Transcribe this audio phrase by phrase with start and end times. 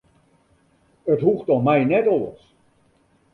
[1.13, 2.41] It hoecht om my net oars.